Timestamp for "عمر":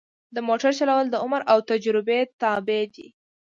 1.23-1.41